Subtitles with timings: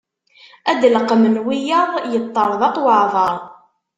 [0.69, 3.35] Ad d-leqqmen wiyaḍ, yeṭerḍeq waɛbaṛ.